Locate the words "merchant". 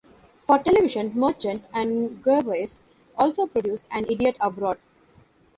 1.13-1.65